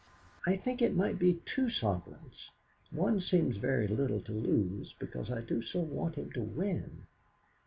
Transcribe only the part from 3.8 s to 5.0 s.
little to lose,